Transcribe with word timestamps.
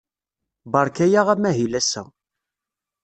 Beṛka-aɣ 0.71 1.27
amahil 1.33 1.73
ass-a. 1.79 2.03